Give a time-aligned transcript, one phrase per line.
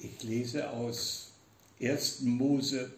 [0.00, 1.32] Ich lese aus
[1.80, 2.20] 1.
[2.20, 2.90] Mose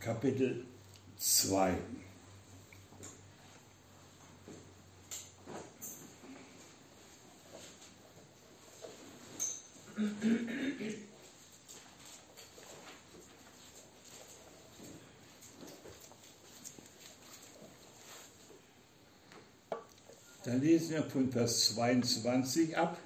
[0.00, 0.64] Kapitel
[1.18, 1.76] 2.
[20.88, 22.96] Lesen wir von Vers 22 ab.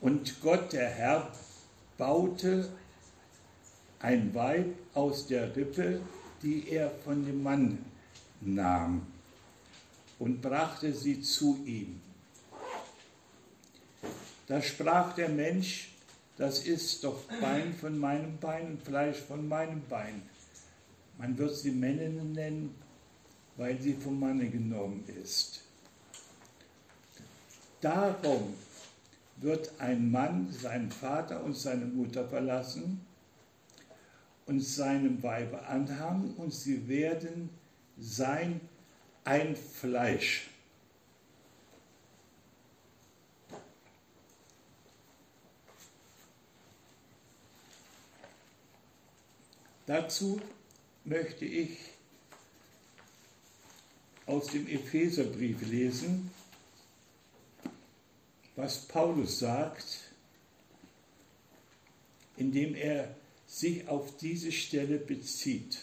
[0.00, 1.32] Und Gott, der Herr,
[1.98, 2.70] baute
[3.98, 6.00] ein Weib aus der Rippe,
[6.42, 7.84] die er von dem Mann
[8.40, 9.06] nahm,
[10.20, 12.00] und brachte sie zu ihm.
[14.46, 15.89] Da sprach der Mensch,
[16.40, 20.22] das ist doch Bein von meinem Bein und Fleisch von meinem Bein.
[21.18, 22.74] Man wird sie Männin nennen,
[23.58, 25.60] weil sie vom Manne genommen ist.
[27.82, 28.54] Darum
[29.36, 33.02] wird ein Mann seinen Vater und seine Mutter verlassen
[34.46, 37.50] und seinem Weibe anhangen und sie werden
[37.98, 38.62] sein
[39.24, 40.49] ein Fleisch.
[49.90, 50.40] Dazu
[51.04, 51.76] möchte ich
[54.24, 56.30] aus dem Epheserbrief lesen,
[58.54, 60.12] was Paulus sagt,
[62.36, 63.16] indem er
[63.48, 65.80] sich auf diese Stelle bezieht.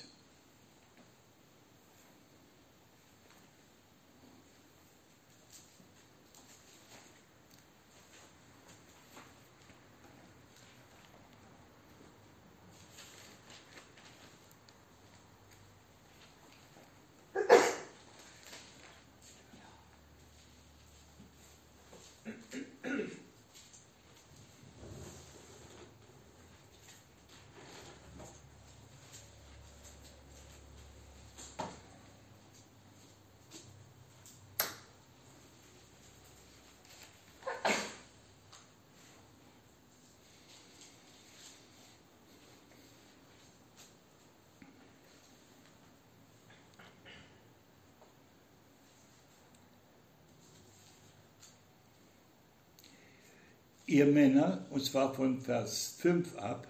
[53.97, 56.67] Ihr Männer, und zwar von Vers 5 ab,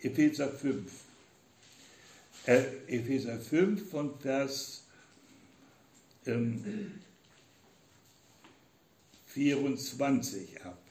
[0.00, 0.92] Epheser 5.
[2.44, 4.82] Äh, Epheser 5 von Vers
[6.26, 7.00] ähm,
[9.26, 10.81] 24 ab.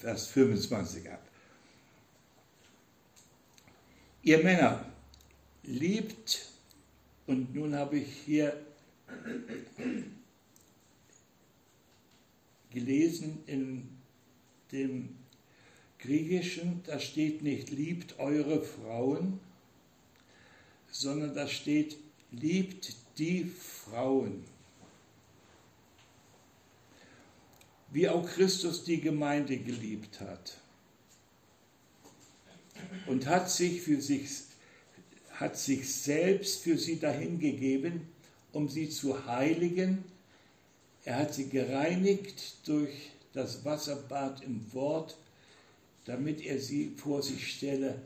[0.00, 1.22] Vers 25 ab.
[4.22, 4.84] Ihr Männer,
[5.62, 6.48] liebt,
[7.26, 8.58] und nun habe ich hier
[12.70, 13.88] gelesen in
[14.72, 15.16] dem
[15.98, 19.40] Griechischen, da steht nicht liebt eure Frauen,
[20.90, 21.98] sondern da steht
[22.30, 24.44] liebt die Frauen.
[27.96, 30.58] Wie auch Christus die Gemeinde geliebt hat.
[33.06, 34.28] Und hat sich für sich,
[35.30, 38.02] hat sich selbst für sie dahingegeben,
[38.52, 40.04] um sie zu heiligen.
[41.06, 45.16] Er hat sie gereinigt durch das Wasserbad im Wort,
[46.04, 48.02] damit er sie vor sich stelle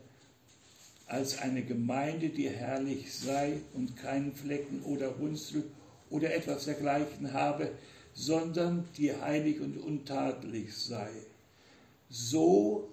[1.05, 5.65] als eine Gemeinde, die herrlich sei und keinen Flecken oder Runzel
[6.09, 7.71] oder etwas dergleichen habe,
[8.13, 11.11] sondern die heilig und untadelig sei.
[12.09, 12.91] So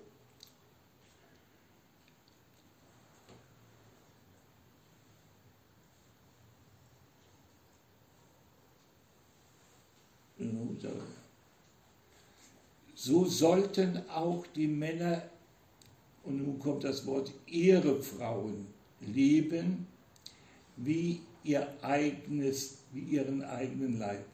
[13.09, 15.23] So sollten auch die Männer,
[16.25, 18.67] und nun kommt das Wort, ihre Frauen
[19.01, 19.87] lieben,
[20.77, 24.27] wie ihr eigenes, wie ihren eigenen Leib.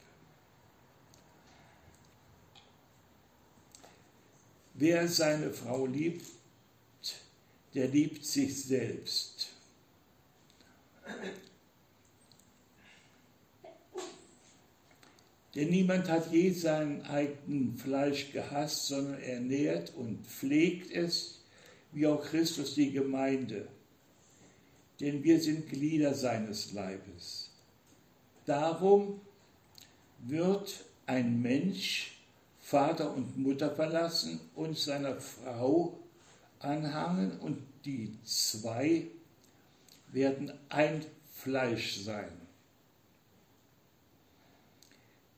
[4.74, 6.26] Wer seine Frau liebt,
[7.74, 9.48] der liebt sich selbst.
[15.54, 21.40] Denn niemand hat je sein eigenen Fleisch gehasst, sondern er nährt und pflegt es,
[21.92, 23.68] wie auch Christus die Gemeinde.
[25.00, 27.50] denn wir sind Glieder seines Leibes.
[28.46, 29.20] Darum
[30.20, 32.13] wird ein Mensch
[32.64, 35.98] Vater und Mutter verlassen und seiner Frau
[36.60, 39.06] anhangen und die zwei
[40.12, 42.32] werden ein Fleisch sein.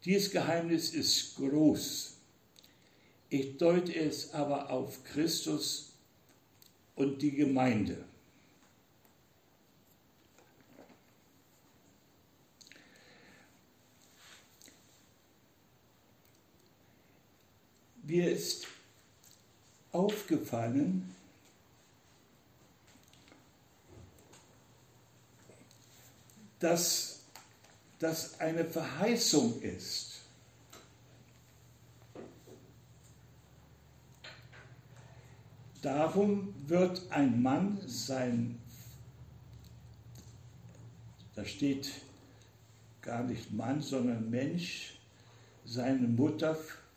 [0.05, 2.17] Dieses Geheimnis ist groß.
[3.29, 5.95] Ich deute es aber auf Christus
[6.95, 8.05] und die Gemeinde.
[18.07, 18.69] Mir ist
[19.91, 21.13] aufgefallen,
[26.61, 27.21] dass
[27.99, 30.21] das eine Verheißung ist.
[35.83, 38.61] Darum wird ein Mann sein,
[41.35, 41.91] da steht
[43.03, 44.99] gar nicht Mann, sondern Mensch,
[45.65, 46.57] seine Mutter,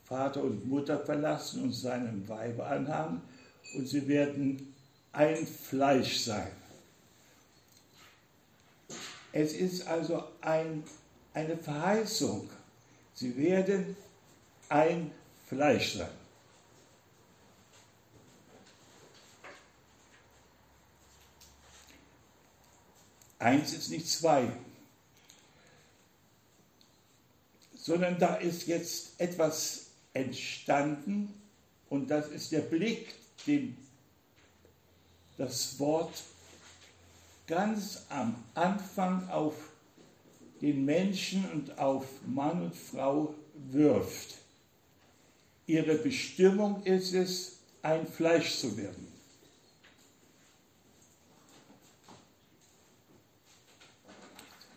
[0.10, 3.22] Vater und Mutter verlassen und seinem Weibe anhangen
[3.76, 4.74] und sie werden
[5.12, 6.52] ein Fleisch sein.
[9.32, 10.84] Es ist also ein,
[11.36, 12.50] eine Verheißung.
[13.14, 13.96] Sie werden
[14.68, 15.12] ein
[15.48, 16.10] Fleisch sein.
[23.38, 24.52] Eins ist nicht zwei,
[27.76, 31.34] sondern da ist jetzt etwas entstanden
[31.90, 33.14] und das ist der Blick,
[33.48, 33.78] den
[35.38, 36.24] das Wort
[37.48, 39.56] ganz am Anfang auf
[40.62, 43.34] den Menschen und auf Mann und Frau
[43.72, 44.36] wirft.
[45.66, 49.08] Ihre Bestimmung ist es, ein Fleisch zu werden.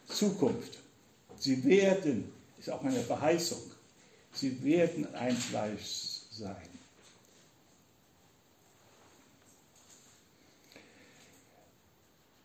[0.06, 0.79] Zukunft.
[1.38, 3.71] Sie werden, ist auch eine Verheißung,
[4.32, 6.69] sie werden ein Fleisch sein.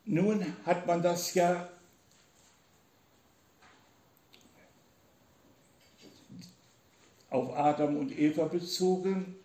[0.06, 1.70] Nun hat man das ja
[7.30, 9.36] auf Adam und Eva bezogen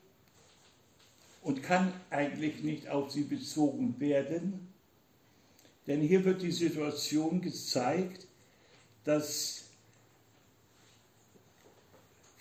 [1.43, 4.73] und kann eigentlich nicht auf sie bezogen werden,
[5.89, 8.29] denn hier wird die Situation gezeigt,
[9.05, 9.62] dass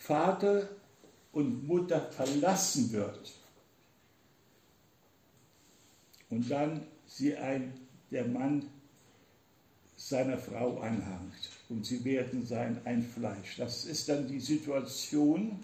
[0.02, 0.68] Vater
[1.32, 3.32] und Mutter verlassen wird
[6.32, 7.72] und dann sie ein
[8.10, 8.68] der Mann
[9.96, 13.58] seiner Frau anhangt und sie werden sein ein Fleisch.
[13.58, 15.60] Das ist dann die Situation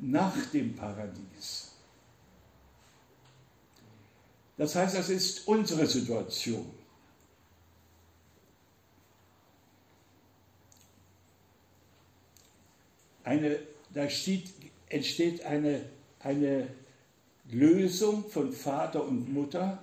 [0.00, 1.70] nach dem Paradies.
[4.56, 6.83] Das heißt, das ist unsere Situation.
[13.24, 13.58] Eine,
[13.92, 14.50] da steht,
[14.88, 15.86] entsteht eine,
[16.20, 16.68] eine
[17.50, 19.82] Lösung von Vater und Mutter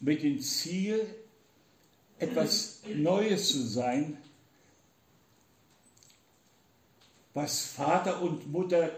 [0.00, 1.06] mit dem Ziel,
[2.18, 4.16] etwas Neues zu sein,
[7.34, 8.90] was Vater und Mutter,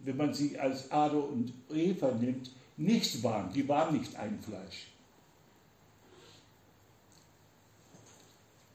[0.00, 3.52] wenn man sie als Adam und Eva nimmt, nicht waren.
[3.52, 4.88] Die waren nicht ein Fleisch.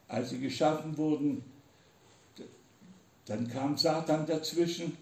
[0.08, 1.44] Als sie geschaffen wurden,
[3.28, 4.98] dann kam Satan dazwischen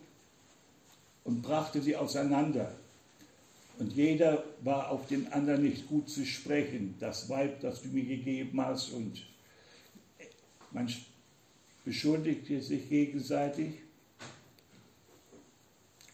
[1.23, 2.75] und brachte sie auseinander.
[3.77, 6.95] Und jeder war auf den anderen nicht gut zu sprechen.
[6.99, 8.91] Das Weib, das du mir gegeben hast.
[8.91, 9.21] Und
[10.71, 10.91] man
[11.83, 13.73] beschuldigte sich gegenseitig.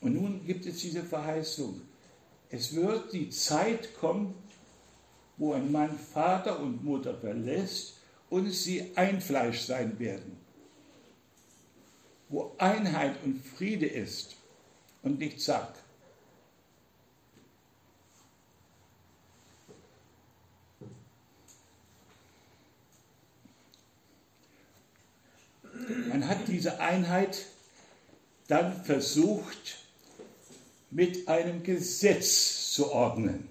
[0.01, 1.81] Und nun gibt es diese Verheißung.
[2.49, 4.33] Es wird die Zeit kommen,
[5.37, 7.93] wo ein Mann Vater und Mutter verlässt
[8.29, 10.40] und sie ein Fleisch sein werden.
[12.31, 14.37] Wo Einheit und Friede ist
[15.03, 15.75] und nicht Zack.
[26.07, 27.45] Man hat diese Einheit
[28.47, 29.79] dann versucht
[30.89, 33.50] mit einem Gesetz zu ordnen.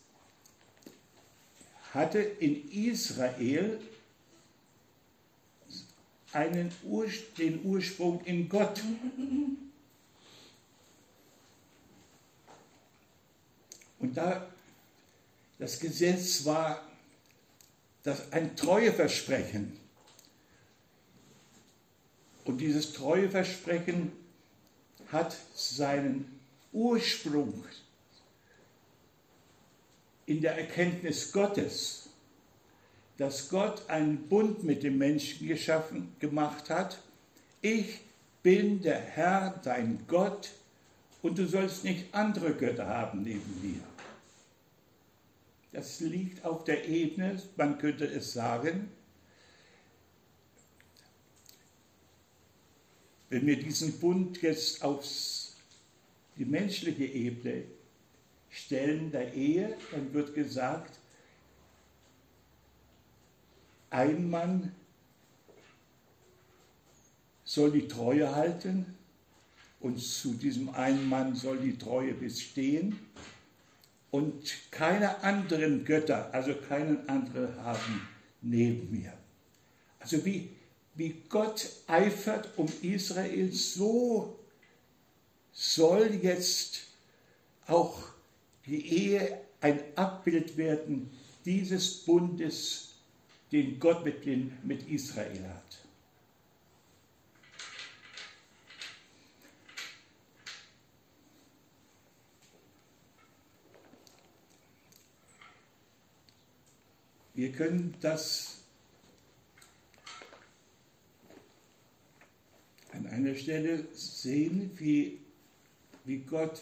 [1.94, 3.80] hatte in Israel
[6.34, 7.08] einen Ur
[7.38, 8.82] den Ursprung in Gott.
[14.00, 14.48] Und da
[15.62, 16.82] das Gesetz war
[18.02, 19.78] das ein Treueversprechen.
[22.46, 24.12] Und dieses Treueversprechen
[25.12, 26.40] hat seinen
[26.72, 27.64] Ursprung
[30.26, 32.10] in der Erkenntnis Gottes,
[33.18, 37.00] dass Gott einen Bund mit dem Menschen geschaffen, gemacht hat.
[37.62, 38.00] Ich
[38.42, 40.52] bin der Herr, dein Gott,
[41.22, 43.82] und du sollst nicht andere Götter haben neben mir.
[45.72, 48.90] Das liegt auf der Ebene, man könnte es sagen,
[53.30, 55.06] wenn wir diesen Bund jetzt auf
[56.38, 57.64] die menschliche Ebene
[58.50, 61.00] Stellen der Ehe, dann wird gesagt,
[63.92, 64.72] ein Mann
[67.44, 68.86] soll die Treue halten
[69.80, 72.98] und zu diesem einen Mann soll die Treue bestehen
[74.10, 78.08] und keine anderen Götter, also keinen anderen haben
[78.42, 79.14] neben mir.
[80.00, 80.50] Also wie,
[80.96, 84.40] wie Gott eifert um Israel, so
[85.52, 86.88] soll jetzt
[87.68, 88.02] auch
[88.66, 91.10] die Ehe ein Abbild werden
[91.46, 92.91] dieses Bundes,
[93.52, 95.82] den Gott mit, den, mit Israel hat.
[107.34, 108.62] Wir können das
[112.92, 115.20] an einer Stelle sehen, wie,
[116.04, 116.62] wie Gott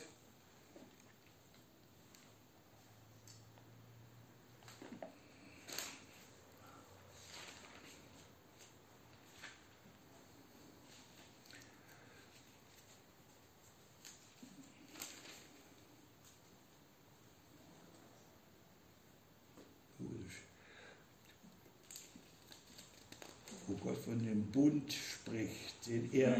[23.77, 26.35] von dem Bund spricht, den er,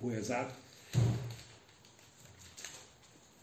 [0.00, 0.54] wo er sagt,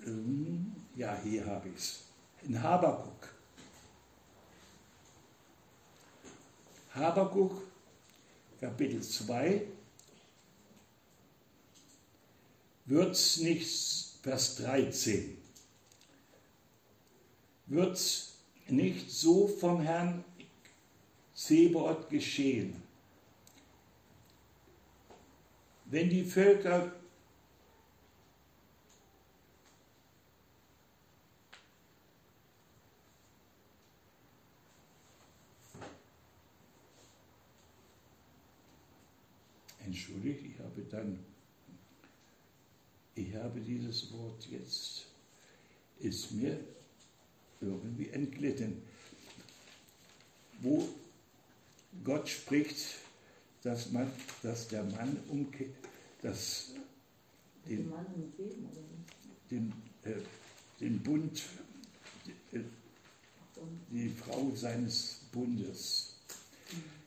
[0.05, 1.99] ähm, ja, hier habe ich es,
[2.43, 3.33] in Habakuk.
[6.93, 7.61] Habakuk,
[8.59, 9.67] Kapitel 2,
[12.85, 15.37] wird es nicht, Vers 13,
[17.67, 18.35] wird es
[18.67, 20.23] nicht so vom Herrn
[21.35, 22.81] Sebaot geschehen.
[25.85, 26.91] Wenn die Völker
[39.85, 41.19] Entschuldigt, ich habe dann,
[43.13, 45.05] ich habe dieses Wort jetzt,
[45.99, 46.59] ist mir
[47.61, 48.81] irgendwie entglitten.
[50.61, 50.87] Wo
[52.05, 52.77] Gott spricht,
[53.63, 54.09] dass, man,
[54.43, 55.71] dass der Mann umkehrt,
[56.21, 56.71] dass
[57.67, 57.91] den,
[59.49, 60.13] den, äh,
[60.79, 61.43] den Bund,
[62.25, 62.63] die, äh,
[63.91, 66.15] die Frau seines Bundes.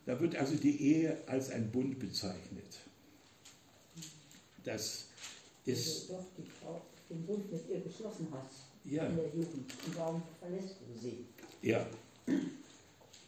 [0.05, 2.79] Da wird also die Ehe als ein Bund bezeichnet.
[4.65, 5.05] Das
[5.65, 6.11] ist.
[6.11, 9.07] Also doch die Frau den Bund mit ihr geschlossen hast ja.
[9.07, 9.73] in der Jugend.
[9.87, 11.25] Und warum verlässt du sie?
[11.63, 11.87] Ja.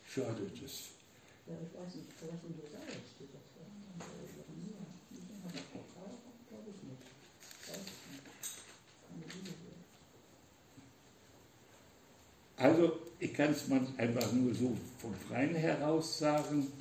[0.08, 0.99] Schade, das
[1.50, 3.64] Ja, ich weiß nicht, vielleicht in Jesaja steht das ja.
[5.40, 6.14] Aber
[6.48, 7.02] glaube ich nicht.
[7.66, 8.24] Weiß ich nicht.
[9.08, 9.78] Keine Bibel hier.
[12.56, 16.72] Also, ich kann es mal einfach nur so vom Freien heraus sagen.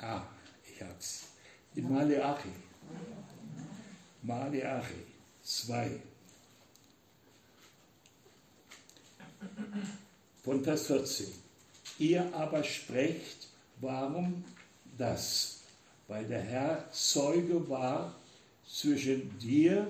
[0.00, 0.28] Ja,
[0.64, 1.24] ich hab's.
[1.74, 2.52] In Maleachi.
[4.22, 5.04] Maleachi
[5.42, 6.00] 2.
[10.42, 11.26] Von Vers 14.
[11.98, 13.48] Ihr aber sprecht,
[13.80, 14.44] warum
[14.96, 15.60] das?
[16.06, 18.14] Weil der Herr Zeuge war
[18.66, 19.86] zwischen dir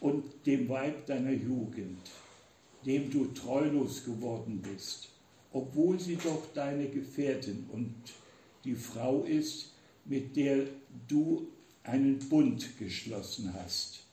[0.00, 1.98] und dem Weib deiner Jugend,
[2.86, 5.08] dem du treulos geworden bist,
[5.52, 7.94] obwohl sie doch deine Gefährtin und
[8.64, 9.72] die Frau ist,
[10.04, 10.64] mit der
[11.08, 11.48] du
[11.82, 14.07] einen Bund geschlossen hast.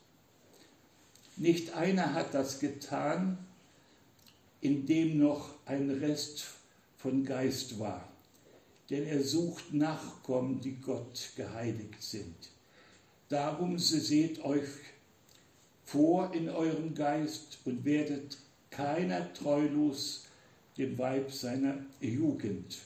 [1.37, 3.37] Nicht einer hat das getan,
[4.61, 6.45] in dem noch ein Rest
[6.97, 8.09] von Geist war.
[8.89, 12.35] denn er sucht Nachkommen, die Gott geheiligt sind.
[13.29, 14.67] Darum seht euch
[15.85, 18.37] vor in eurem Geist und werdet
[18.69, 20.25] keiner treulos
[20.77, 22.77] dem Weib seiner Jugend.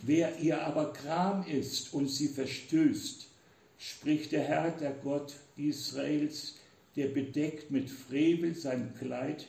[0.00, 3.27] Wer ihr aber Kram ist und sie verstößt,
[3.78, 6.56] spricht der Herr, der Gott Israels,
[6.96, 9.46] der bedeckt mit Frevel sein Kleid,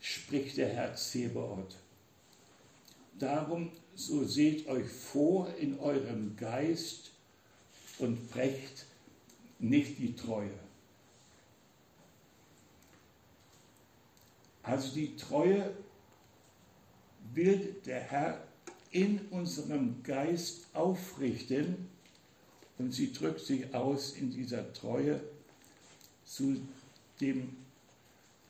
[0.00, 1.76] spricht der Herr Zebaoth.
[3.18, 7.10] Darum, so seht euch vor in eurem Geist
[7.98, 8.86] und brecht
[9.58, 10.58] nicht die Treue.
[14.62, 15.74] Also die Treue
[17.34, 18.42] will der Herr
[18.90, 21.89] in unserem Geist aufrichten
[22.80, 25.20] und sie drückt sich aus in dieser Treue
[26.24, 26.66] zu,
[27.20, 27.54] dem,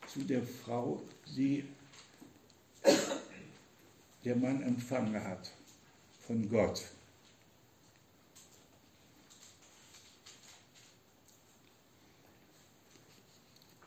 [0.06, 1.02] zu der Frau,
[1.36, 1.64] die
[4.24, 5.50] der Mann empfangen hat
[6.24, 6.84] von Gott.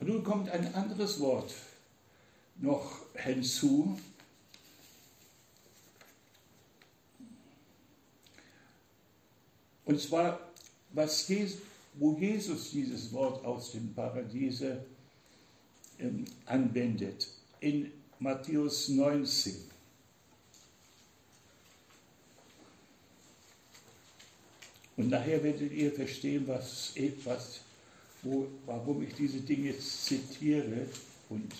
[0.02, 1.54] Und nun kommt ein anderes Wort
[2.58, 3.98] noch hinzu.
[9.86, 10.40] Und zwar,
[10.92, 11.60] was Jesus,
[11.96, 14.84] wo Jesus dieses Wort aus dem Paradiese
[16.00, 17.28] ähm, anwendet,
[17.60, 19.56] in Matthäus 19.
[24.96, 27.62] Und nachher werdet ihr verstehen, was, was,
[28.22, 30.88] wo, warum ich diese Dinge zitiere
[31.30, 31.52] und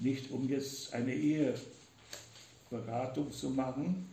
[0.00, 1.14] nicht um jetzt eine
[2.70, 4.08] Eheberatung zu machen,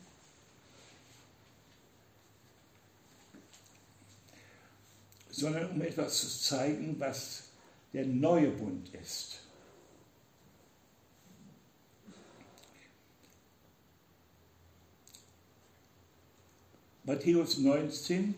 [5.31, 7.43] sondern um etwas zu zeigen, was
[7.93, 9.39] der neue Bund ist.
[17.03, 18.35] Matthäus 19,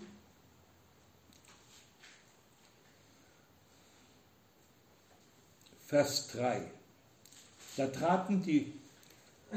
[5.85, 6.71] Vers 3.
[7.75, 8.73] Da traten die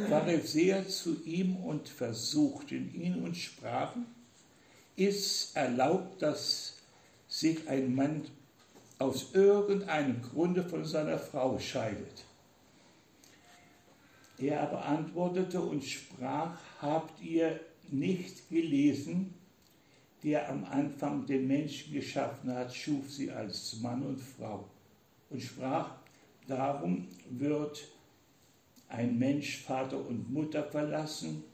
[0.08, 4.06] Pharisäer zu ihm und versuchten ihn und sprachen,
[4.96, 6.75] ist erlaubt, dass
[7.36, 8.22] sich ein Mann
[8.98, 12.24] aus irgendeinem Grunde von seiner Frau scheidet.
[14.38, 19.34] Er aber antwortete und sprach, habt ihr nicht gelesen,
[20.22, 24.64] der am Anfang den Menschen geschaffen hat, schuf sie als Mann und Frau
[25.28, 25.90] und sprach,
[26.48, 27.86] darum wird
[28.88, 31.44] ein Mensch Vater und Mutter verlassen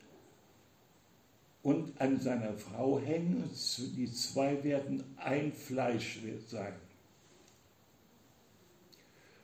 [1.62, 3.48] und an seiner Frau hängen.
[3.96, 6.74] Die zwei werden ein Fleisch sein.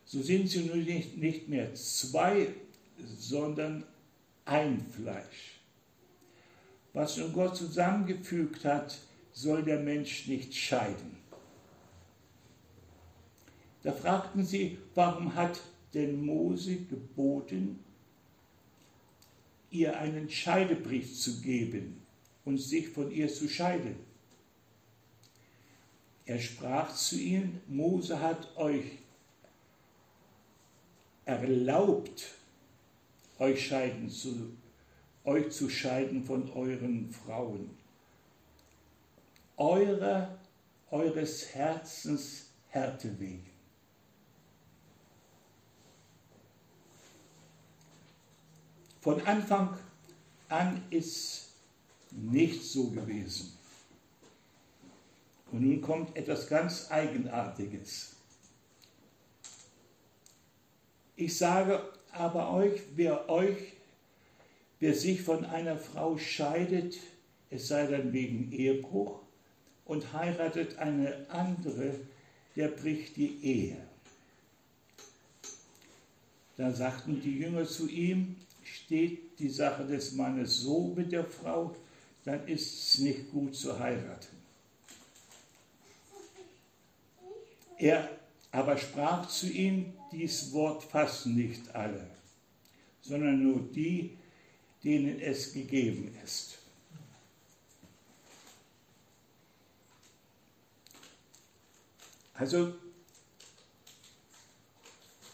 [0.05, 2.49] So sind sie nun nicht, nicht mehr zwei,
[3.19, 3.85] sondern
[4.45, 5.61] ein Fleisch.
[6.93, 8.99] Was nun Gott zusammengefügt hat,
[9.33, 11.19] soll der Mensch nicht scheiden.
[13.83, 15.61] Da fragten sie, warum hat
[15.95, 17.79] denn Mose geboten,
[19.71, 21.98] ihr einen Scheidebrief zu geben
[22.49, 23.95] und sich von ihr zu scheiden?
[26.25, 28.85] Er sprach zu ihnen, Mose hat euch
[31.27, 32.35] erlaubt,
[33.39, 34.51] euch scheiden zu
[35.25, 37.69] euch zu scheiden von euren Frauen.
[39.59, 40.39] Eure,
[40.91, 43.51] eures Herzens Härte wegen.
[49.03, 49.77] Von Anfang
[50.49, 51.48] an ist
[52.13, 53.53] nicht so gewesen.
[55.51, 58.17] Und nun kommt etwas ganz Eigenartiges.
[61.17, 63.79] Ich sage aber euch, wer euch
[64.81, 66.99] Wer sich von einer Frau scheidet,
[67.51, 69.21] es sei dann wegen Ehebruch,
[69.85, 71.95] und heiratet eine andere,
[72.55, 73.77] der bricht die Ehe.
[76.57, 81.75] Da sagten die Jünger zu ihm, steht die Sache des Mannes so mit der Frau,
[82.29, 84.37] dann ist es nicht gut zu heiraten.
[87.79, 88.11] Er
[88.51, 92.07] aber sprach zu ihnen, dies Wort fassen nicht alle,
[93.01, 94.19] sondern nur die,
[94.85, 96.59] denen es gegeben ist.
[102.35, 102.75] Also,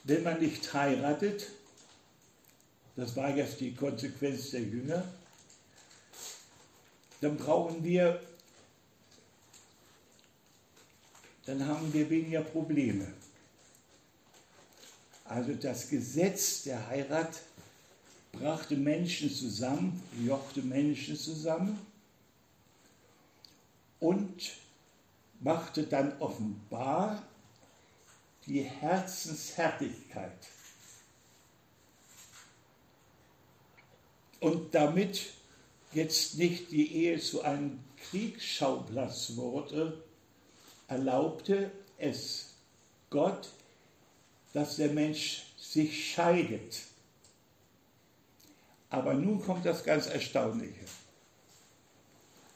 [0.05, 1.51] wenn man nicht heiratet,
[2.95, 5.05] das war jetzt die Konsequenz der Jünger,
[7.25, 8.21] dann brauchen wir,
[11.47, 13.11] dann haben wir weniger Probleme.
[15.25, 17.41] Also das Gesetz der Heirat
[18.33, 21.79] brachte Menschen zusammen, jochte Menschen zusammen
[24.01, 24.53] und
[25.41, 27.23] machte dann offenbar
[28.45, 30.47] die Herzenshärtigkeit.
[34.41, 35.33] Und damit
[35.95, 40.03] jetzt nicht die Ehe zu einem Kriegsschauplatz wurde,
[40.89, 42.55] erlaubte es
[43.11, 43.49] Gott,
[44.53, 46.83] dass der Mensch sich scheidet.
[48.91, 50.85] Aber nun kommt das ganz Erstaunliche.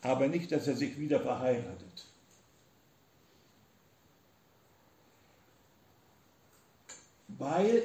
[0.03, 2.07] Aber nicht, dass er sich wieder verheiratet.
[7.27, 7.83] Weil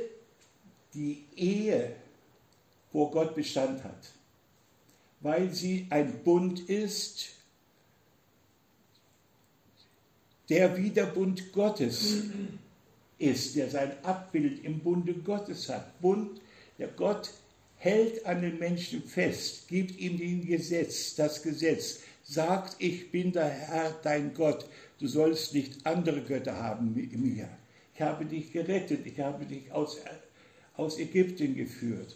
[0.94, 1.96] die Ehe
[2.92, 4.14] vor Gott Bestand hat.
[5.24, 7.30] Weil sie ein Bund ist,
[10.50, 12.24] der wie der Bund Gottes
[13.18, 16.00] ist, der sein Abbild im Bunde Gottes hat.
[16.02, 16.42] Bund,
[16.78, 17.32] der Gott
[17.78, 23.50] hält an den Menschen fest, gibt ihm den Gesetz, das Gesetz, sagt, ich bin der
[23.50, 24.66] Herr, dein Gott,
[25.00, 27.50] du sollst nicht andere Götter haben wie mir.
[27.94, 29.98] Ich habe dich gerettet, ich habe dich aus,
[30.76, 32.16] aus Ägypten geführt.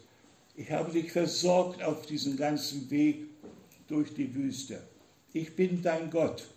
[0.57, 3.29] Ich habe dich versorgt auf diesem ganzen Weg
[3.87, 4.81] durch die Wüste.
[5.31, 6.47] Ich bin dein Gott.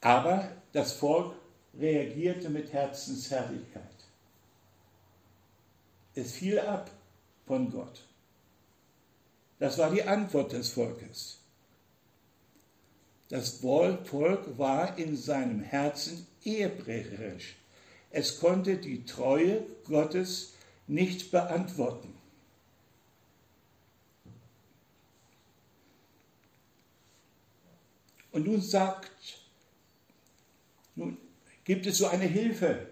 [0.00, 1.34] Aber das Volk
[1.76, 3.82] reagierte mit Herzenshärtigkeit.
[6.14, 6.92] Es fiel ab
[7.44, 8.04] von Gott.
[9.58, 11.37] Das war die Antwort des Volkes.
[13.28, 17.56] Das Volk war in seinem Herzen ehebrecherisch.
[18.10, 20.54] Es konnte die Treue Gottes
[20.86, 22.14] nicht beantworten.
[28.32, 29.10] Und nun sagt
[30.94, 31.18] nun
[31.64, 32.86] gibt es so eine Hilfe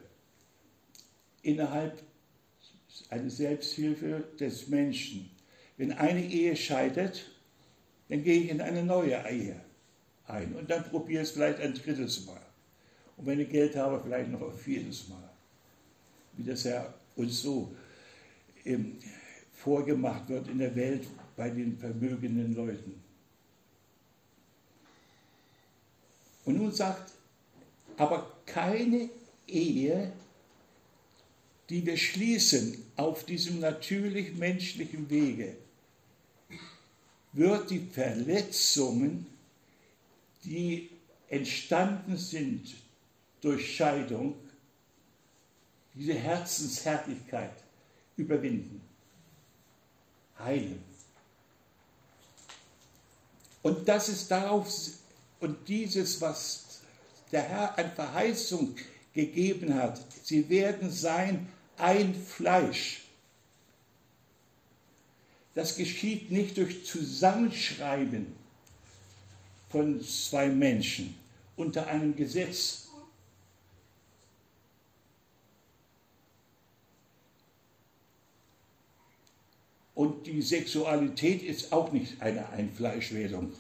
[1.43, 2.03] innerhalb
[3.09, 5.31] eine Selbsthilfe des Menschen.
[5.77, 7.31] Wenn eine Ehe scheitert,
[8.09, 9.61] dann gehe ich in eine neue Ehe
[10.27, 12.41] ein und dann probiere es vielleicht ein drittes Mal.
[13.17, 15.31] Und wenn ich Geld habe, vielleicht noch ein viertes Mal.
[16.37, 17.75] Wie das ja uns so
[18.65, 18.99] ähm,
[19.55, 23.03] vorgemacht wird in der Welt bei den vermögenden Leuten.
[26.45, 27.13] Und nun sagt
[27.97, 29.09] aber keine
[29.47, 30.13] Ehe,
[31.69, 35.57] die wir schließen auf diesem natürlich menschlichen Wege,
[37.33, 39.27] wird die Verletzungen,
[40.47, 40.91] die
[41.29, 42.75] entstanden sind
[43.41, 44.37] durch Scheidung,
[45.95, 47.53] diese Herzenshärtigkeit
[48.17, 48.81] überwinden,
[50.39, 50.83] heilen.
[53.63, 54.69] Und das ist darauf,
[55.41, 56.81] und dieses, was
[57.33, 58.77] der Herr an Verheißung
[59.13, 60.01] gegeben hat.
[60.23, 63.03] Sie werden sein ein Fleisch.
[65.55, 68.36] Das geschieht nicht durch Zusammenschreiben
[69.77, 71.15] von zwei Menschen
[71.55, 72.89] unter einem Gesetz.
[79.95, 83.53] Und die Sexualität ist auch nicht eine Einfleischwerdung.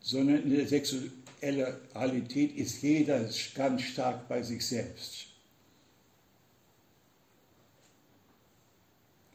[0.00, 5.26] sondern in der Sexualität ist jeder ganz stark bei sich selbst.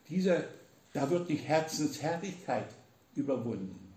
[0.07, 0.45] Dieser,
[0.93, 2.67] da wird die Herzenshärtigkeit
[3.15, 3.91] überwunden.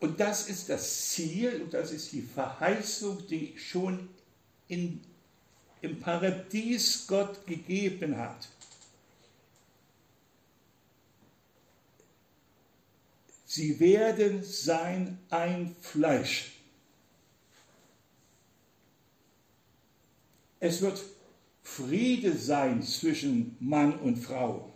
[0.00, 4.08] Und das ist das Ziel und das ist die Verheißung, die schon
[4.68, 5.00] in,
[5.80, 8.48] im Paradies Gott gegeben hat.
[13.44, 16.57] Sie werden sein ein Fleisch.
[20.60, 21.02] Es wird
[21.62, 24.72] Friede sein zwischen Mann und Frau.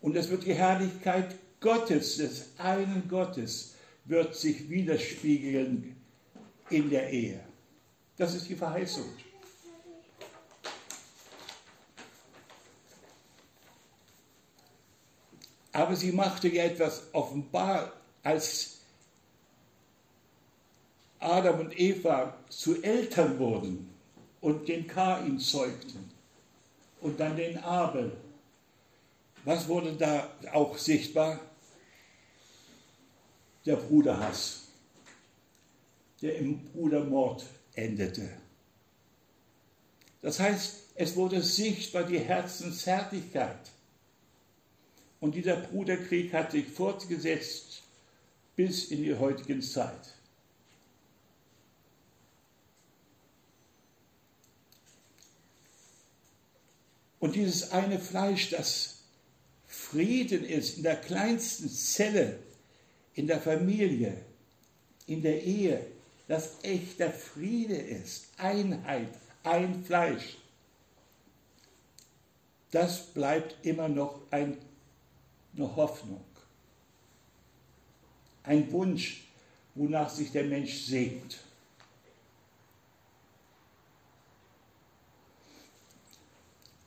[0.00, 3.74] Und es wird die Herrlichkeit Gottes, des einen Gottes,
[4.04, 5.96] wird sich widerspiegeln
[6.70, 7.40] in der Ehe.
[8.16, 9.06] Das ist die Verheißung.
[15.72, 18.75] Aber sie machte ja etwas offenbar, als
[21.18, 23.90] Adam und Eva zu Eltern wurden
[24.40, 26.10] und den Kain zeugten
[27.00, 28.12] und dann den Abel.
[29.44, 31.38] Was wurde da auch sichtbar?
[33.64, 34.68] Der Bruderhass,
[36.20, 38.28] der im Brudermord endete.
[40.22, 43.70] Das heißt, es wurde sichtbar die Herzenshärtigkeit.
[45.20, 47.82] Und dieser Bruderkrieg hat sich fortgesetzt
[48.54, 50.15] bis in die heutige Zeit.
[57.18, 58.98] Und dieses eine Fleisch, das
[59.66, 62.38] Frieden ist in der kleinsten Zelle,
[63.14, 64.16] in der Familie,
[65.06, 65.86] in der Ehe,
[66.28, 69.08] das echter Friede ist, Einheit,
[69.42, 70.36] ein Fleisch,
[72.70, 74.58] das bleibt immer noch ein,
[75.56, 76.24] eine Hoffnung,
[78.42, 79.28] ein Wunsch,
[79.74, 81.38] wonach sich der Mensch sehnt.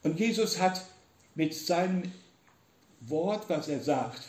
[0.03, 0.85] Und Jesus hat
[1.35, 2.11] mit seinem
[3.01, 4.23] Wort, was er sagt,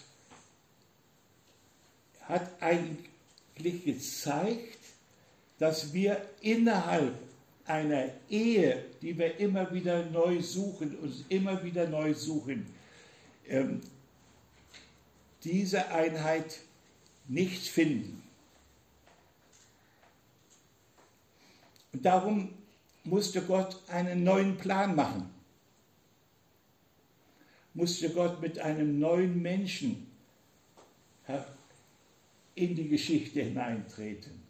[2.23, 4.79] hat eigentlich gezeigt,
[5.59, 7.15] dass wir innerhalb
[7.67, 12.67] einer Ehe, die wir immer wieder neu suchen, uns immer wieder neu suchen,
[13.47, 13.81] ähm,
[15.45, 16.61] diese Einheit
[17.29, 18.23] nicht finden.
[21.93, 22.51] Und darum
[23.05, 25.40] musste Gott einen neuen Plan machen.
[27.75, 30.07] Musste Gott mit einem neuen Menschen
[32.55, 34.43] in die Geschichte hineintreten.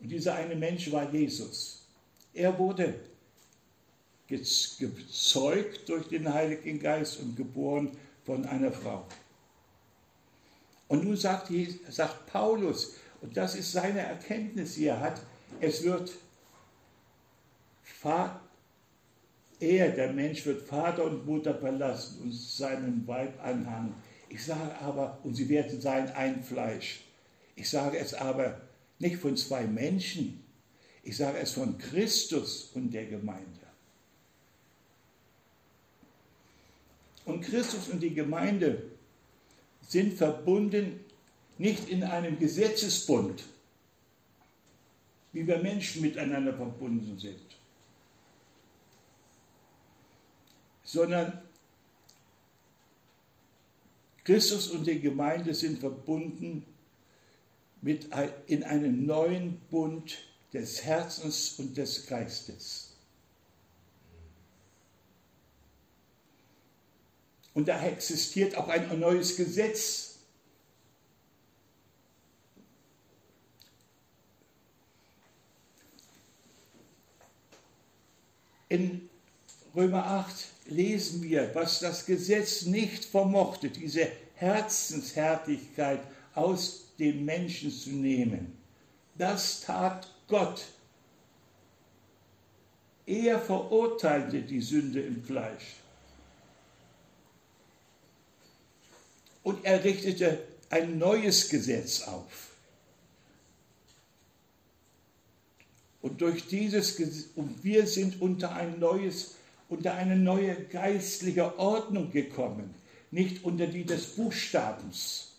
[0.00, 1.86] Und dieser eine Mensch war Jesus.
[2.34, 2.94] Er wurde
[4.26, 7.90] gezeugt durch den Heiligen Geist und geboren
[8.24, 9.06] von einer Frau.
[10.88, 11.50] Und nun sagt,
[11.88, 15.20] sagt Paulus, und das ist seine Erkenntnis, die er hat,
[15.60, 16.12] es wird,
[19.64, 23.94] er, der Mensch, wird Vater und Mutter verlassen und seinem Weib anhangen.
[24.28, 27.00] Ich sage aber, und sie werden sein ein Fleisch.
[27.56, 28.60] Ich sage es aber
[28.98, 30.44] nicht von zwei Menschen,
[31.02, 33.60] ich sage es von Christus und der Gemeinde.
[37.26, 38.82] Und Christus und die Gemeinde
[39.80, 41.00] sind verbunden
[41.58, 43.44] nicht in einem Gesetzesbund,
[45.32, 47.40] wie wir Menschen miteinander verbunden sind,
[50.94, 51.42] sondern
[54.22, 56.64] Christus und die Gemeinde sind verbunden
[57.82, 58.08] mit,
[58.46, 60.18] in einem neuen Bund
[60.52, 62.92] des Herzens und des Geistes.
[67.52, 70.18] Und da existiert auch ein neues Gesetz.
[78.68, 79.08] In
[79.74, 86.00] Römer 8 lesen wir, was das Gesetz nicht vermochte, diese Herzenshärtigkeit
[86.34, 88.56] aus dem Menschen zu nehmen.
[89.16, 90.64] Das tat Gott.
[93.06, 95.76] Er verurteilte die Sünde im Fleisch.
[99.42, 100.38] Und er richtete
[100.70, 102.54] ein neues Gesetz auf.
[106.00, 106.98] Und durch dieses
[107.34, 109.36] und wir sind unter ein neues,
[109.68, 112.74] unter eine neue geistliche Ordnung gekommen,
[113.10, 115.30] nicht unter die des Buchstabens.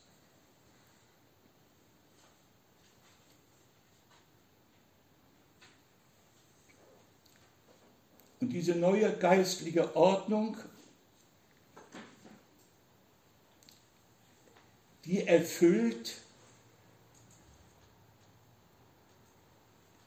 [8.39, 10.57] Und diese neue geistliche Ordnung,
[15.05, 16.15] die erfüllt,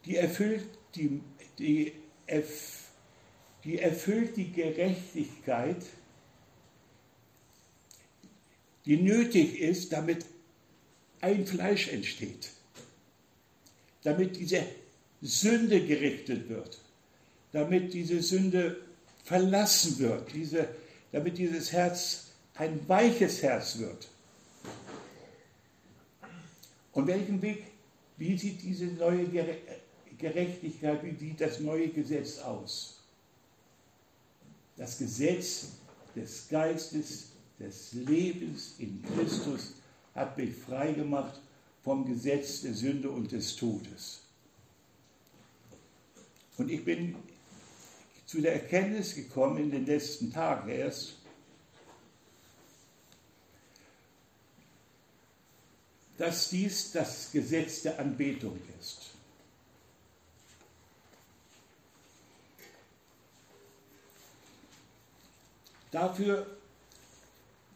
[0.05, 1.21] die erfüllt die,
[1.59, 1.93] die,
[3.65, 5.85] die erfüllt die Gerechtigkeit,
[8.85, 10.25] die nötig ist, damit
[11.21, 12.51] ein Fleisch entsteht,
[14.03, 14.65] damit diese
[15.21, 16.79] Sünde gerichtet wird
[17.53, 18.77] damit diese Sünde
[19.25, 20.69] verlassen wird, diese,
[21.13, 24.09] damit dieses Herz ein weiches Herz wird.
[26.93, 27.65] Und welchen Weg,
[28.17, 29.27] wie sieht diese neue
[30.19, 32.98] Gerechtigkeit, wie sieht das neue Gesetz aus?
[34.79, 35.67] Das Gesetz
[36.15, 39.73] des Geistes, des Lebens in Christus
[40.15, 41.41] hat mich frei gemacht
[41.83, 44.21] vom Gesetz der Sünde und des Todes.
[46.57, 47.17] Und ich bin
[48.27, 51.15] zu der Erkenntnis gekommen in den letzten Tagen erst,
[56.19, 59.08] dass dies das Gesetz der Anbetung ist.
[65.91, 66.47] Dafür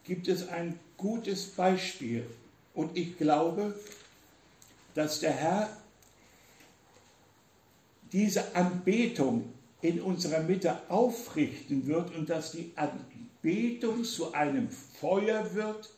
[0.03, 2.25] gibt es ein gutes Beispiel.
[2.73, 3.77] Und ich glaube,
[4.93, 5.77] dass der Herr
[8.11, 15.89] diese Anbetung in unserer Mitte aufrichten wird und dass die Anbetung zu einem Feuer wird,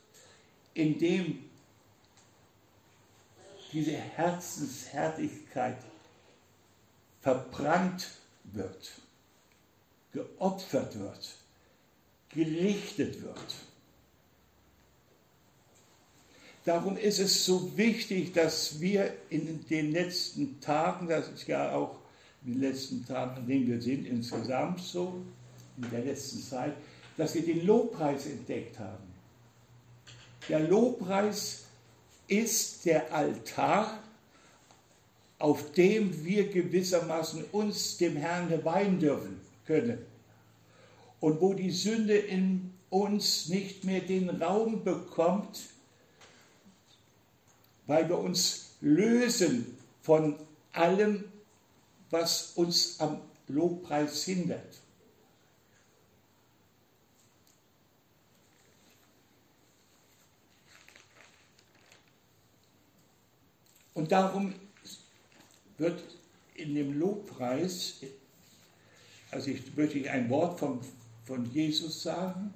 [0.73, 1.43] in dem
[3.71, 5.77] diese Herzenshärtigkeit
[7.21, 8.07] verbrannt
[8.45, 8.91] wird,
[10.13, 11.35] geopfert wird,
[12.35, 13.55] gerichtet wird.
[16.65, 21.99] Darum ist es so wichtig, dass wir in den letzten Tagen, das ist ja auch
[22.45, 25.21] in den letzten Tagen, in denen wir sind, insgesamt so,
[25.77, 26.73] in der letzten Zeit,
[27.17, 29.03] dass wir den Lobpreis entdeckt haben.
[30.49, 31.65] Der Lobpreis
[32.27, 33.99] ist der Altar,
[35.37, 39.99] auf dem wir gewissermaßen uns dem Herrn geweihen dürfen können.
[41.25, 45.59] Und wo die Sünde in uns nicht mehr den Raum bekommt,
[47.87, 50.37] weil wir uns lösen von
[50.71, 51.23] allem,
[52.11, 54.77] was uns am Lobpreis hindert.
[63.95, 64.53] Und darum
[65.79, 66.03] wird
[66.53, 68.01] in dem Lobpreis,
[69.31, 70.81] also ich möchte ein Wort von,
[71.25, 72.53] von Jesus sagen,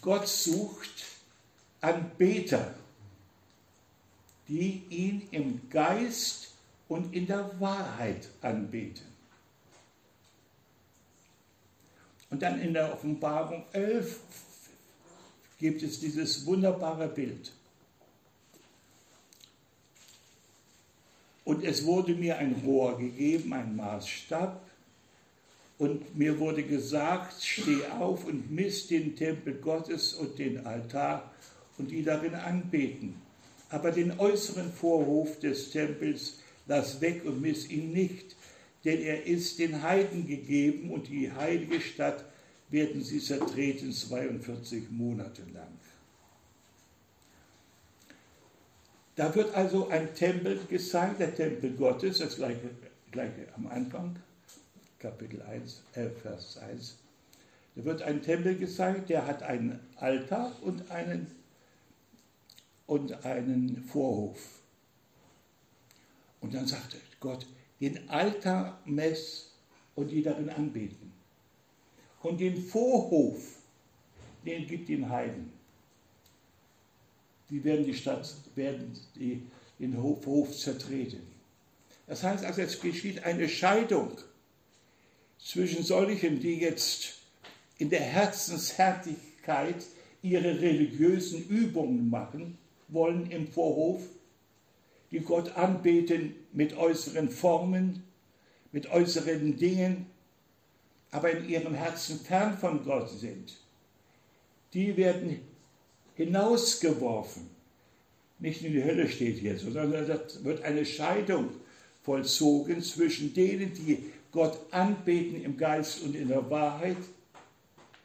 [0.00, 1.04] Gott sucht
[1.80, 2.74] Anbeter
[4.48, 6.52] die ihn im Geist
[6.88, 9.04] und in der Wahrheit anbeten.
[12.30, 14.20] Und dann in der Offenbarung 11
[15.58, 17.52] gibt es dieses wunderbare Bild.
[21.44, 24.60] Und es wurde mir ein Rohr gegeben, ein Maßstab,
[25.78, 31.32] und mir wurde gesagt, steh auf und misst den Tempel Gottes und den Altar
[31.78, 33.16] und die darin anbeten
[33.74, 38.36] aber den äußeren Vorhof des Tempels lass weg und miss ihn nicht,
[38.84, 42.24] denn er ist den Heiden gegeben und die heilige Stadt
[42.70, 45.72] werden sie zertreten 42 Monate lang.
[49.16, 52.70] Da wird also ein Tempel gezeigt, der Tempel Gottes, das gleiche,
[53.10, 54.16] gleiche am Anfang,
[55.04, 56.96] Kapitel 1, äh, Vers 1.
[57.76, 61.30] Da wird ein Tempel gezeigt, der hat einen Altar und einen
[62.86, 64.62] und einen Vorhof.
[66.40, 67.46] Und dann sagte Gott,
[67.82, 69.52] den Altar mess
[69.94, 71.12] und die darin anbeten.
[72.22, 73.58] Und den Vorhof,
[74.46, 75.52] den gibt den Heiden.
[77.50, 79.42] Die werden die Stadt, werden die,
[79.78, 81.20] den Hof, Hof zertreten.
[82.06, 84.16] Das heißt also, es geschieht eine Scheidung
[85.44, 87.18] zwischen solchen, die jetzt
[87.78, 89.84] in der Herzenshärtigkeit
[90.22, 92.56] ihre religiösen Übungen machen
[92.88, 94.02] wollen im Vorhof,
[95.10, 98.02] die Gott anbeten mit äußeren Formen,
[98.72, 100.06] mit äußeren Dingen,
[101.10, 103.56] aber in ihrem Herzen fern von Gott sind.
[104.72, 105.40] Die werden
[106.16, 107.48] hinausgeworfen.
[108.40, 111.50] Nicht in die Hölle steht hier, sondern da wird eine Scheidung
[112.02, 116.96] vollzogen zwischen denen, die Gott anbeten im Geist und in der Wahrheit,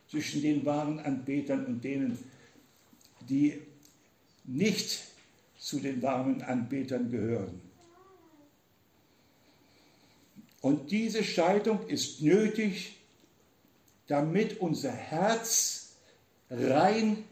[0.07, 2.17] zwischen den wahren Anbetern und denen,
[3.21, 3.61] die
[4.43, 5.05] nicht
[5.57, 7.61] zu den warmen Anbetern gehören.
[10.61, 12.95] Und diese Scheidung ist nötig,
[14.07, 15.95] damit unser Herz
[16.49, 17.23] rein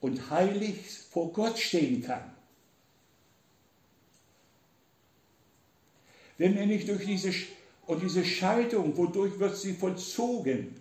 [0.00, 0.76] und heilig
[1.10, 2.32] vor Gott stehen kann.
[6.38, 7.32] Wenn wir nicht durch diese,
[7.86, 10.74] und diese Scheidung, wodurch wird sie vollzogen?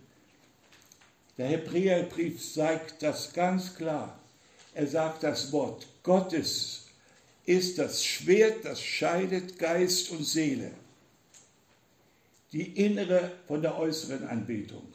[1.38, 4.18] Der Hebräerbrief sagt das ganz klar.
[4.74, 6.88] Er sagt, das Wort Gottes
[7.46, 10.72] ist das Schwert, das scheidet Geist und Seele.
[12.52, 14.88] Die innere von der äußeren Anbetung.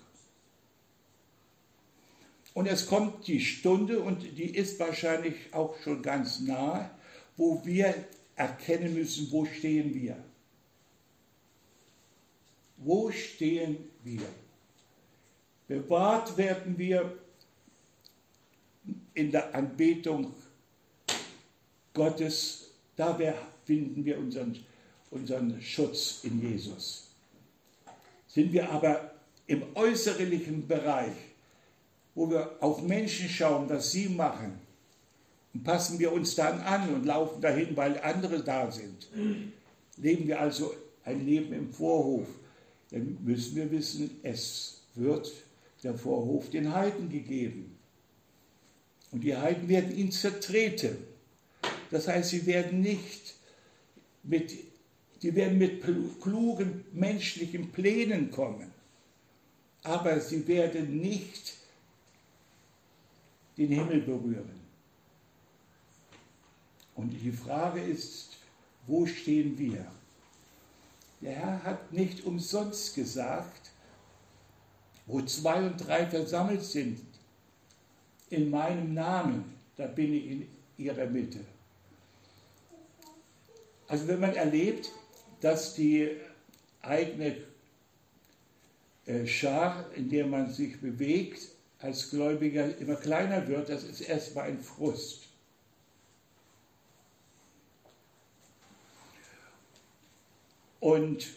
[2.54, 6.90] Und es kommt die Stunde, und die ist wahrscheinlich auch schon ganz nahe,
[7.36, 7.94] wo wir
[8.34, 10.16] erkennen müssen, wo stehen wir.
[12.80, 14.26] Wo stehen wir?
[15.68, 17.16] Bewahrt werden wir
[19.14, 20.32] in der Anbetung
[21.92, 23.18] Gottes, da
[23.64, 24.56] finden wir unseren,
[25.10, 27.08] unseren Schutz in Jesus.
[28.26, 29.12] Sind wir aber
[29.46, 31.12] im äußerlichen Bereich,
[32.14, 34.58] wo wir auf Menschen schauen, was sie machen,
[35.52, 39.08] und passen wir uns dann an und laufen dahin, weil andere da sind,
[39.96, 40.72] leben wir also
[41.04, 42.28] ein Leben im Vorhof,
[42.90, 45.32] dann müssen wir wissen, es wird
[45.82, 47.76] der Vorhof den Heiden gegeben.
[49.12, 50.96] Und die Heiden werden ihn zertreten.
[51.90, 53.34] Das heißt, sie werden nicht
[54.22, 54.52] mit
[55.22, 55.82] die werden mit
[56.22, 58.70] klugen menschlichen Plänen kommen,
[59.82, 61.56] aber sie werden nicht
[63.56, 64.60] den Himmel berühren.
[66.94, 68.38] Und die Frage ist,
[68.86, 69.90] wo stehen wir?
[71.20, 73.70] Der Herr hat nicht umsonst gesagt,
[75.06, 77.00] wo zwei und drei versammelt sind
[78.30, 80.48] in meinem Namen, da bin ich in
[80.78, 81.40] ihrer Mitte.
[83.88, 84.92] Also wenn man erlebt,
[85.40, 86.16] dass die
[86.80, 87.36] eigene
[89.06, 91.48] äh, Schar, in der man sich bewegt,
[91.80, 95.29] als Gläubiger immer kleiner wird, das ist erstmal ein Frust.
[100.80, 101.28] Und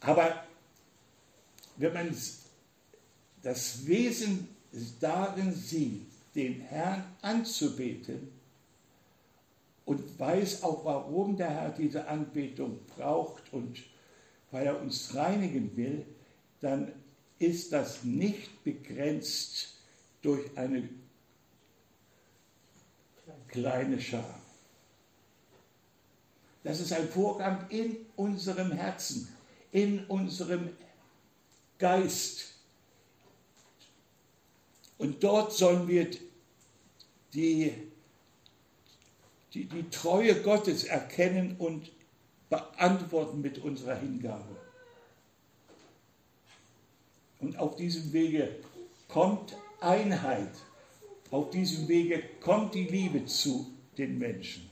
[0.00, 0.44] aber
[1.76, 2.16] wenn man
[3.42, 4.48] das Wesen
[5.00, 8.30] darin sieht, den Herrn anzubeten
[9.84, 13.82] und weiß auch, warum der Herr diese Anbetung braucht und
[14.50, 16.06] weil er uns reinigen will,
[16.60, 16.92] dann
[17.38, 19.74] ist das nicht begrenzt
[20.22, 20.88] durch eine
[23.48, 24.40] kleine Schar.
[26.64, 29.28] Das ist ein Vorgang in unserem Herzen,
[29.72, 30.70] in unserem
[31.78, 32.54] Geist.
[34.98, 36.10] Und dort sollen wir
[37.32, 37.72] die,
[39.54, 41.90] die, die Treue Gottes erkennen und
[42.50, 44.56] beantworten mit unserer Hingabe.
[47.40, 48.56] Und auf diesem Wege
[49.06, 50.50] kommt Einheit.
[51.30, 54.67] Auf diesem Wege kommt die Liebe zu den Menschen.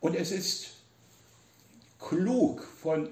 [0.00, 0.74] Und es ist
[1.98, 3.08] klug von,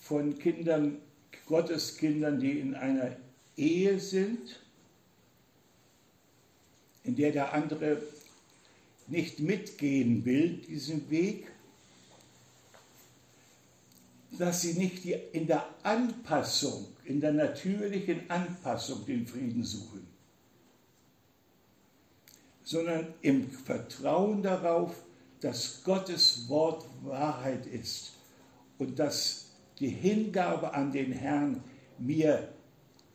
[0.00, 0.98] von Kindern,
[1.46, 3.16] Gotteskindern, die in einer
[3.56, 4.60] Ehe sind,
[7.04, 8.02] in der der andere
[9.06, 11.48] nicht mitgehen will, diesen Weg,
[14.38, 20.06] dass sie nicht in der Anpassung, in der natürlichen Anpassung den Frieden suchen,
[22.72, 24.94] sondern im Vertrauen darauf,
[25.40, 28.14] dass Gottes Wort Wahrheit ist
[28.78, 31.62] und dass die Hingabe an den Herrn
[31.98, 32.48] mir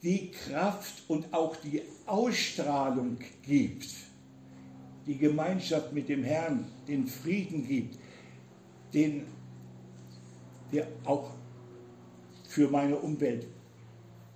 [0.04, 3.90] die Kraft und auch die Ausstrahlung gibt,
[5.08, 7.98] die Gemeinschaft mit dem Herrn, den Frieden gibt,
[8.94, 9.26] den,
[10.72, 11.32] der auch
[12.48, 13.48] für meine Umwelt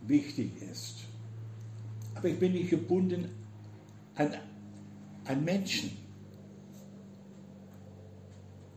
[0.02, 0.96] wichtig ist.
[2.16, 3.30] Aber ich bin nicht gebunden
[4.16, 4.34] an,
[5.26, 5.98] an Menschen.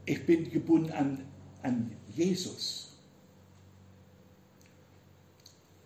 [0.06, 1.26] Ich bin gebunden an,
[1.62, 2.96] an Jesus.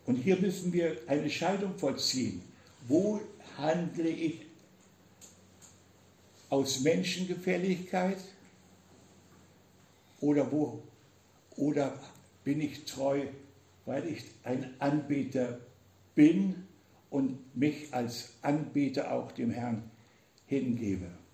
[0.07, 2.43] Und hier müssen wir eine Scheidung vollziehen.
[2.89, 3.21] Wo
[3.57, 4.41] handle ich
[6.49, 8.19] aus Menschengefälligkeit
[10.21, 10.83] oder wo
[11.57, 11.99] oder
[12.45, 13.27] bin ich treu,
[13.85, 15.59] weil ich ein Anbeter
[16.15, 16.67] bin
[17.11, 19.91] und mich als Anbeter auch dem Herrn
[20.51, 21.28] hingebe.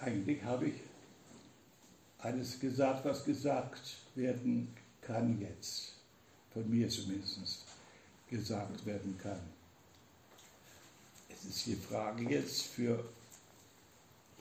[0.00, 0.74] Eigentlich habe ich
[2.18, 5.94] alles gesagt, was gesagt werden kann jetzt.
[6.52, 7.64] Von mir zumindest
[8.28, 9.40] gesagt werden kann.
[11.28, 13.04] Es ist die Frage jetzt für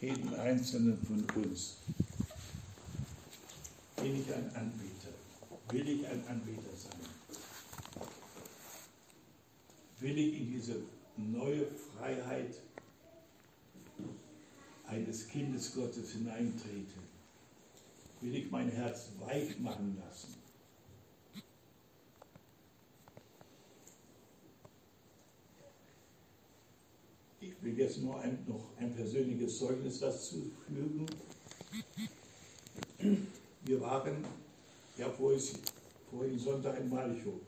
[0.01, 1.77] jeden Einzelnen von uns.
[3.95, 5.09] Bin ich ein Anbieter?
[5.69, 8.07] Will ich ein Anbieter sein?
[9.99, 10.77] Will ich in diese
[11.17, 12.55] neue Freiheit
[14.89, 16.99] eines Kindes Gottes hineintrete,
[18.21, 20.35] will ich mein Herz weich machen lassen.
[27.39, 31.05] Ich will jetzt nur ein, noch ein persönliches Zeugnis dazu fügen.
[33.65, 34.25] Wir waren
[34.97, 37.39] ja vorhin, Sonntag in Malchow